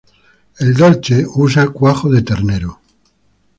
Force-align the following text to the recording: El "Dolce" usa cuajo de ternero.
El 0.57 0.73
"Dolce" 0.73 1.27
usa 1.35 1.67
cuajo 1.67 2.09
de 2.09 2.23
ternero. 2.23 2.79